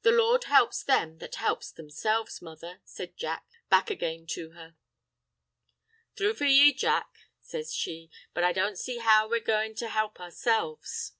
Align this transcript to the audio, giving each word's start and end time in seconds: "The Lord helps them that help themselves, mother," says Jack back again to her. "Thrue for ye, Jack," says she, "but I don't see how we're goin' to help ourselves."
"The 0.00 0.10
Lord 0.10 0.44
helps 0.44 0.82
them 0.82 1.18
that 1.18 1.34
help 1.34 1.62
themselves, 1.64 2.40
mother," 2.40 2.80
says 2.82 3.10
Jack 3.14 3.44
back 3.68 3.90
again 3.90 4.26
to 4.28 4.52
her. 4.52 4.74
"Thrue 6.16 6.32
for 6.32 6.46
ye, 6.46 6.72
Jack," 6.72 7.12
says 7.42 7.74
she, 7.74 8.10
"but 8.32 8.42
I 8.42 8.54
don't 8.54 8.78
see 8.78 9.00
how 9.00 9.28
we're 9.28 9.40
goin' 9.40 9.74
to 9.74 9.88
help 9.90 10.18
ourselves." 10.18 11.12